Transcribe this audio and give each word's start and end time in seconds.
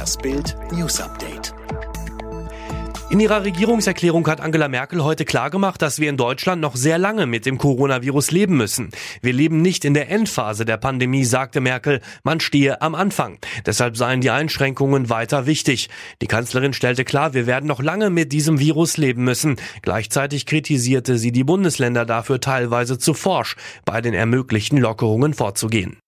Das 0.00 0.16
Bild 0.16 0.56
News 0.72 0.98
Update. 0.98 1.52
In 3.10 3.20
ihrer 3.20 3.44
Regierungserklärung 3.44 4.26
hat 4.28 4.40
Angela 4.40 4.66
Merkel 4.66 5.04
heute 5.04 5.26
klargemacht, 5.26 5.82
dass 5.82 6.00
wir 6.00 6.08
in 6.08 6.16
Deutschland 6.16 6.62
noch 6.62 6.74
sehr 6.74 6.96
lange 6.96 7.26
mit 7.26 7.44
dem 7.44 7.58
Coronavirus 7.58 8.30
leben 8.30 8.56
müssen. 8.56 8.88
Wir 9.20 9.34
leben 9.34 9.60
nicht 9.60 9.84
in 9.84 9.92
der 9.92 10.08
Endphase 10.08 10.64
der 10.64 10.78
Pandemie, 10.78 11.26
sagte 11.26 11.60
Merkel. 11.60 12.00
Man 12.24 12.40
stehe 12.40 12.80
am 12.80 12.94
Anfang. 12.94 13.40
Deshalb 13.66 13.94
seien 13.98 14.22
die 14.22 14.30
Einschränkungen 14.30 15.10
weiter 15.10 15.44
wichtig. 15.44 15.90
Die 16.22 16.28
Kanzlerin 16.28 16.72
stellte 16.72 17.04
klar, 17.04 17.34
wir 17.34 17.46
werden 17.46 17.66
noch 17.66 17.82
lange 17.82 18.08
mit 18.08 18.32
diesem 18.32 18.58
Virus 18.58 18.96
leben 18.96 19.24
müssen. 19.24 19.56
Gleichzeitig 19.82 20.46
kritisierte 20.46 21.18
sie 21.18 21.30
die 21.30 21.44
Bundesländer 21.44 22.06
dafür 22.06 22.40
teilweise 22.40 22.96
zu 22.96 23.12
forsch, 23.12 23.54
bei 23.84 24.00
den 24.00 24.14
ermöglichten 24.14 24.78
Lockerungen 24.78 25.34
vorzugehen. 25.34 25.98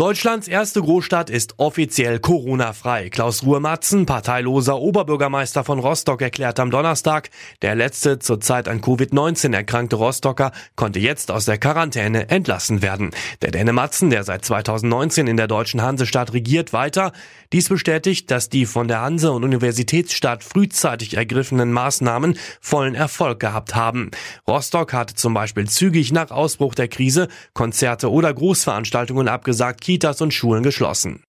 Deutschlands 0.00 0.46
erste 0.46 0.80
Großstadt 0.80 1.28
ist 1.28 1.54
offiziell 1.56 2.20
Corona-frei. 2.20 3.10
Klaus 3.10 3.42
Ruhe-Matzen, 3.42 4.06
parteiloser 4.06 4.78
Oberbürgermeister 4.78 5.64
von 5.64 5.80
Rostock, 5.80 6.22
erklärt 6.22 6.60
am 6.60 6.70
Donnerstag, 6.70 7.30
der 7.62 7.74
letzte 7.74 8.20
zurzeit 8.20 8.68
an 8.68 8.80
Covid-19 8.80 9.52
erkrankte 9.52 9.96
Rostocker 9.96 10.52
konnte 10.76 11.00
jetzt 11.00 11.32
aus 11.32 11.46
der 11.46 11.58
Quarantäne 11.58 12.30
entlassen 12.30 12.80
werden. 12.80 13.10
Der 13.42 13.50
Däne 13.50 13.72
Matzen, 13.72 14.10
der 14.10 14.22
seit 14.22 14.44
2019 14.44 15.26
in 15.26 15.36
der 15.36 15.48
deutschen 15.48 15.82
Hansestadt 15.82 16.32
regiert, 16.32 16.72
weiter. 16.72 17.10
Dies 17.52 17.68
bestätigt, 17.68 18.30
dass 18.30 18.48
die 18.48 18.66
von 18.66 18.86
der 18.86 19.00
Hanse- 19.00 19.32
und 19.32 19.42
Universitätsstadt 19.42 20.44
frühzeitig 20.44 21.16
ergriffenen 21.16 21.72
Maßnahmen 21.72 22.38
vollen 22.60 22.94
Erfolg 22.94 23.40
gehabt 23.40 23.74
haben. 23.74 24.12
Rostock 24.46 24.92
hat 24.92 25.10
zum 25.10 25.34
Beispiel 25.34 25.68
zügig 25.68 26.12
nach 26.12 26.30
Ausbruch 26.30 26.76
der 26.76 26.86
Krise 26.86 27.26
Konzerte 27.52 28.12
oder 28.12 28.32
Großveranstaltungen 28.32 29.26
abgesagt, 29.26 29.87
Kitas 29.88 30.20
und 30.20 30.34
Schulen 30.34 30.62
geschlossen. 30.62 31.24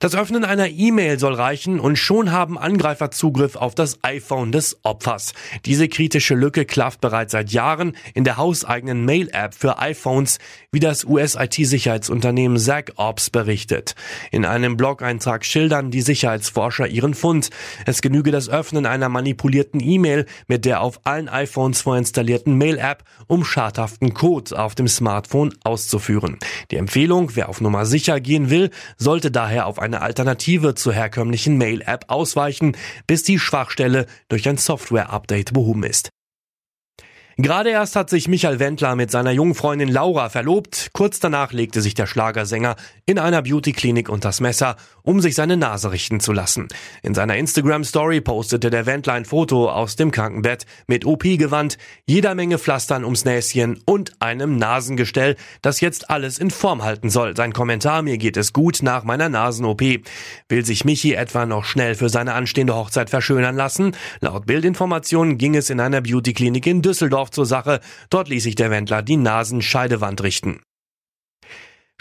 Das 0.00 0.14
Öffnen 0.14 0.46
einer 0.46 0.70
E-Mail 0.70 1.18
soll 1.18 1.34
reichen 1.34 1.78
und 1.78 1.96
schon 1.96 2.32
haben 2.32 2.56
Angreifer 2.56 3.10
Zugriff 3.10 3.54
auf 3.54 3.74
das 3.74 3.98
iPhone 4.00 4.50
des 4.50 4.78
Opfers. 4.82 5.34
Diese 5.66 5.88
kritische 5.88 6.34
Lücke 6.34 6.64
klafft 6.64 7.02
bereits 7.02 7.32
seit 7.32 7.50
Jahren 7.50 7.94
in 8.14 8.24
der 8.24 8.38
hauseigenen 8.38 9.04
Mail-App 9.04 9.52
für 9.52 9.78
iPhones, 9.78 10.38
wie 10.72 10.80
das 10.80 11.04
US-IT-Sicherheitsunternehmen 11.04 12.56
ZagOps 12.56 13.28
berichtet. 13.28 13.94
In 14.30 14.46
einem 14.46 14.78
Blog-Eintrag 14.78 15.44
schildern 15.44 15.90
die 15.90 16.00
Sicherheitsforscher 16.00 16.88
ihren 16.88 17.12
Fund. 17.12 17.50
Es 17.84 18.00
genüge 18.00 18.30
das 18.30 18.48
Öffnen 18.48 18.86
einer 18.86 19.10
manipulierten 19.10 19.80
E-Mail 19.80 20.24
mit 20.46 20.64
der 20.64 20.80
auf 20.80 21.00
allen 21.04 21.28
iPhones 21.28 21.82
vorinstallierten 21.82 22.56
Mail-App, 22.56 23.04
um 23.26 23.44
schadhaften 23.44 24.14
Code 24.14 24.58
auf 24.58 24.74
dem 24.74 24.88
Smartphone 24.88 25.52
auszuführen. 25.62 26.38
Die 26.70 26.76
Empfehlung, 26.76 27.32
wer 27.34 27.50
auf 27.50 27.60
Nummer 27.60 27.84
sicher 27.84 28.18
gehen 28.18 28.48
will, 28.48 28.70
sollte 28.96 29.30
daher 29.30 29.66
auf 29.66 29.78
eine 29.90 30.02
Alternative 30.02 30.74
zur 30.74 30.92
herkömmlichen 30.92 31.58
Mail-App 31.58 32.04
ausweichen, 32.08 32.76
bis 33.06 33.24
die 33.24 33.38
Schwachstelle 33.38 34.06
durch 34.28 34.48
ein 34.48 34.56
Software-Update 34.56 35.52
behoben 35.52 35.82
ist. 35.82 36.10
Gerade 37.42 37.70
erst 37.70 37.96
hat 37.96 38.10
sich 38.10 38.28
Michael 38.28 38.58
Wendler 38.58 38.96
mit 38.96 39.10
seiner 39.10 39.30
jungen 39.30 39.54
Freundin 39.54 39.88
Laura 39.88 40.28
verlobt. 40.28 40.90
Kurz 40.92 41.20
danach 41.20 41.52
legte 41.52 41.80
sich 41.80 41.94
der 41.94 42.06
Schlagersänger 42.06 42.76
in 43.06 43.18
einer 43.18 43.40
Beauty-Klinik 43.40 44.10
unters 44.10 44.40
Messer, 44.40 44.76
um 45.02 45.20
sich 45.22 45.34
seine 45.36 45.56
Nase 45.56 45.90
richten 45.90 46.20
zu 46.20 46.34
lassen. 46.34 46.68
In 47.02 47.14
seiner 47.14 47.38
Instagram-Story 47.38 48.20
postete 48.20 48.68
der 48.68 48.84
Wendler 48.84 49.14
ein 49.14 49.24
Foto 49.24 49.70
aus 49.70 49.96
dem 49.96 50.10
Krankenbett 50.10 50.66
mit 50.86 51.06
OP-Gewand, 51.06 51.78
jeder 52.04 52.34
Menge 52.34 52.58
Pflastern 52.58 53.04
ums 53.04 53.24
Näschen 53.24 53.80
und 53.86 54.20
einem 54.20 54.58
Nasengestell, 54.58 55.36
das 55.62 55.80
jetzt 55.80 56.10
alles 56.10 56.38
in 56.38 56.50
Form 56.50 56.82
halten 56.82 57.08
soll. 57.08 57.34
Sein 57.34 57.54
Kommentar, 57.54 58.02
mir 58.02 58.18
geht 58.18 58.36
es 58.36 58.52
gut 58.52 58.80
nach 58.82 59.04
meiner 59.04 59.30
Nasen-OP. 59.30 59.80
Will 60.50 60.66
sich 60.66 60.84
Michi 60.84 61.14
etwa 61.14 61.46
noch 61.46 61.64
schnell 61.64 61.94
für 61.94 62.10
seine 62.10 62.34
anstehende 62.34 62.74
Hochzeit 62.74 63.08
verschönern 63.08 63.56
lassen? 63.56 63.96
Laut 64.20 64.44
Bildinformationen 64.44 65.38
ging 65.38 65.56
es 65.56 65.70
in 65.70 65.80
einer 65.80 66.02
Beauty-Klinik 66.02 66.66
in 66.66 66.82
Düsseldorf 66.82 67.29
zur 67.30 67.46
Sache. 67.46 67.80
Dort 68.10 68.28
ließ 68.28 68.42
sich 68.42 68.54
der 68.54 68.70
Wendler 68.70 69.02
die 69.02 69.16
Nasenscheidewand 69.16 70.22
richten. 70.22 70.60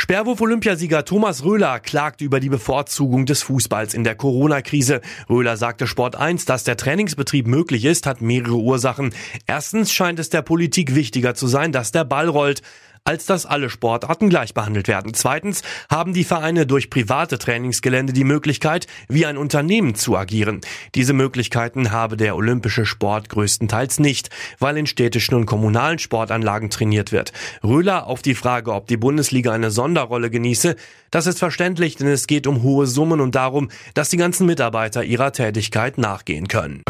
Sperrwurf-Olympiasieger 0.01 1.03
Thomas 1.03 1.44
Röhler 1.44 1.81
klagt 1.81 2.22
über 2.22 2.40
die 2.40 2.47
Bevorzugung 2.47 3.25
des 3.25 3.44
Fußballs 3.44 3.94
in 3.94 4.06
der 4.06 4.16
Corona-Krise. 4.16 5.01
Röhler 5.29 5.57
sagte 5.57 5.88
Sport 5.88 6.16
1, 6.16 6.45
dass 6.45 6.63
der 6.63 6.78
Trainingsbetrieb 6.78 7.47
möglich 7.47 7.84
ist, 7.84 8.06
hat 8.06 8.22
mehrere 8.22 8.56
Ursachen. 8.56 9.13
Erstens 9.45 9.91
scheint 9.91 10.17
es 10.17 10.29
der 10.29 10.41
Politik 10.41 10.95
wichtiger 10.95 11.35
zu 11.35 11.47
sein, 11.47 11.73
dass 11.73 11.91
der 11.91 12.06
Ball 12.06 12.29
rollt 12.29 12.61
als 13.09 13.25
dass 13.25 13.47
alle 13.47 13.72
Sportarten 13.72 14.30
gleich 14.30 14.53
behandelt 14.53 14.88
werden. 14.88 15.16
Zweitens 15.16 15.64
haben 15.90 16.14
die 16.14 16.24
Vereine 16.24 16.68
durch 16.68 16.92
private 16.92 17.40
Trainingsgelände 17.40 18.14
die 18.14 18.24
Möglichkeit, 18.24 18.86
wie 19.08 19.25
ein 19.25 19.36
Unternehmen 19.36 19.96
zu 19.96 20.16
agieren. 20.16 20.62
Diese 20.94 21.14
Möglichkeiten 21.14 21.92
habe 21.92 22.18
der 22.18 22.36
olympische 22.36 22.86
Sport 22.86 23.30
größtenteils 23.30 23.97
nicht, 23.97 24.30
weil 24.59 24.78
in 24.78 24.86
städtischen 24.86 25.34
und 25.34 25.47
kommunalen 25.47 25.97
Sportanlagen 25.97 26.70
trainiert 26.70 27.12
wird. 27.12 27.34
Röhler 27.64 28.06
auf 28.06 28.22
die 28.22 28.36
Frage, 28.36 28.74
ob 28.74 28.86
die 28.86 28.97
Bundesliga 28.97 29.53
eine 29.53 29.72
Sonderrolle 29.72 30.30
genieße, 30.30 30.76
das 31.09 31.26
ist 31.26 31.40
verständlich, 31.40 31.96
denn 31.96 32.09
es 32.09 32.28
geht 32.28 32.46
um 32.46 32.62
hohe 32.62 32.86
Summen 32.86 33.22
und 33.22 33.34
darum, 33.34 33.72
dass 33.96 34.09
die 34.09 34.18
ganzen 34.18 34.46
Mitarbeiter 34.46 35.03
ihrer 35.03 35.34
Tätigkeit 35.34 35.97
nachgehen 35.97 36.47
können. 36.47 36.84